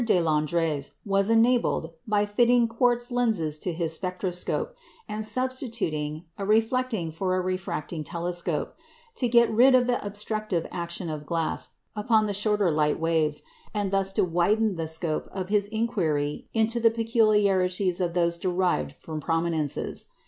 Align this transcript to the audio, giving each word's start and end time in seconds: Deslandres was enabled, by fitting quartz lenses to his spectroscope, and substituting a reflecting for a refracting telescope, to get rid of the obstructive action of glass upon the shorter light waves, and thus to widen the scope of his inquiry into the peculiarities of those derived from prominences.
Deslandres 0.03 0.93
was 1.05 1.29
enabled, 1.29 1.91
by 2.07 2.25
fitting 2.25 2.67
quartz 2.67 3.11
lenses 3.11 3.59
to 3.59 3.71
his 3.71 3.93
spectroscope, 3.93 4.73
and 5.07 5.23
substituting 5.23 6.25
a 6.39 6.43
reflecting 6.43 7.11
for 7.11 7.35
a 7.35 7.39
refracting 7.39 8.03
telescope, 8.03 8.73
to 9.13 9.27
get 9.27 9.51
rid 9.51 9.75
of 9.75 9.85
the 9.85 10.03
obstructive 10.03 10.65
action 10.71 11.07
of 11.07 11.27
glass 11.27 11.73
upon 11.95 12.25
the 12.25 12.33
shorter 12.33 12.71
light 12.71 12.99
waves, 12.99 13.43
and 13.75 13.91
thus 13.91 14.11
to 14.13 14.23
widen 14.25 14.73
the 14.75 14.87
scope 14.87 15.27
of 15.31 15.49
his 15.49 15.67
inquiry 15.67 16.47
into 16.51 16.79
the 16.79 16.89
peculiarities 16.89 18.01
of 18.01 18.15
those 18.15 18.39
derived 18.39 18.93
from 18.93 19.19
prominences. 19.21 20.07